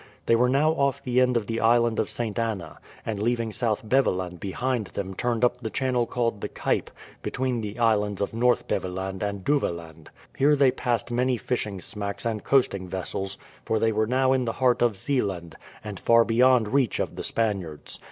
[0.25, 2.39] They were now off the end of the Island of St.
[2.39, 6.89] Anna, and leaving South Beveland behind them turned up the channel called the Kype,
[7.21, 10.07] between the Islands of North Beveland and Duveland.
[10.35, 14.53] Here they passed many fishing smacks and coasting vessels, for they were now in the
[14.57, 17.99] heart of Zeeland, and far beyond reach of the Spaniards.